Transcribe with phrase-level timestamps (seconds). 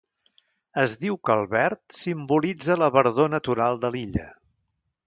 [0.83, 4.29] Es diu que el verd simbolitza la verdor natural de l'illa.